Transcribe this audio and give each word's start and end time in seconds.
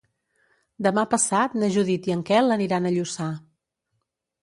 Demà 0.87 1.03
passat 1.11 1.59
na 1.65 1.71
Judit 1.77 2.11
i 2.11 2.17
en 2.17 2.25
Quel 2.33 2.59
aniran 2.59 2.91
a 2.93 2.97
Lluçà. 2.99 3.33